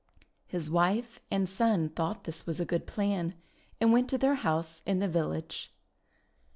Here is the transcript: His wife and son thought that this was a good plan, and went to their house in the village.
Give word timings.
His 0.47 0.71
wife 0.71 1.19
and 1.29 1.47
son 1.47 1.89
thought 1.89 2.23
that 2.23 2.23
this 2.23 2.47
was 2.47 2.59
a 2.59 2.65
good 2.65 2.87
plan, 2.87 3.35
and 3.79 3.93
went 3.93 4.09
to 4.09 4.17
their 4.17 4.33
house 4.33 4.81
in 4.83 4.97
the 4.97 5.07
village. 5.07 5.69